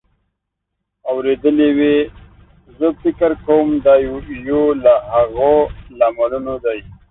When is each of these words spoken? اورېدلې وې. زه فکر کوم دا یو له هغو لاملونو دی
اورېدلې 1.11 1.69
وې. 1.77 1.95
زه 2.77 2.87
فکر 3.01 3.31
کوم 3.45 3.67
دا 3.85 3.93
یو 4.07 4.61
له 4.83 4.93
هغو 5.13 5.55
لاملونو 5.99 6.55
دی 6.65 6.79